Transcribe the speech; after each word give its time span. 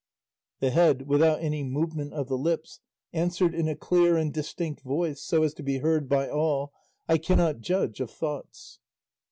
The 0.61 0.71
head, 0.71 1.03
without 1.07 1.43
any 1.43 1.63
movement 1.63 2.13
of 2.13 2.27
the 2.27 2.35
lips, 2.35 2.79
answered 3.13 3.53
in 3.53 3.67
a 3.67 3.75
clear 3.75 4.17
and 4.17 4.33
distinct 4.33 4.81
voice, 4.81 5.21
so 5.21 5.43
as 5.43 5.53
to 5.53 5.61
be 5.61 5.77
heard 5.77 6.09
by 6.09 6.27
all, 6.27 6.73
"I 7.07 7.19
cannot 7.19 7.61
judge 7.61 7.99
of 7.99 8.09
thoughts." 8.09 8.79